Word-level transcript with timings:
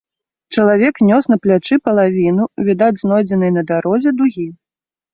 Чалавек 0.55 0.95
нёс 1.09 1.29
на 1.33 1.37
плячы 1.43 1.79
палавіну, 1.91 2.49
відаць, 2.71 2.99
знойдзенай 3.05 3.57
на 3.59 3.69
дарозе 3.73 4.19
дугі. 4.21 4.53